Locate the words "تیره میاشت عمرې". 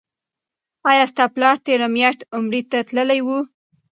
1.65-2.61